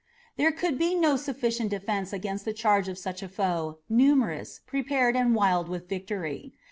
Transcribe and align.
There 0.35 0.51
could 0.51 0.79
be 0.79 0.95
no 0.95 1.15
sufficient 1.15 1.69
defense 1.69 2.11
against 2.11 2.43
the 2.43 2.53
charge 2.55 2.87
of 2.89 2.97
such 2.97 3.21
a 3.21 3.29
foe, 3.29 3.77
numerous, 3.87 4.59
prepared 4.65 5.15
and 5.15 5.35
wild 5.35 5.69
with 5.69 5.87
victory. 5.87 6.53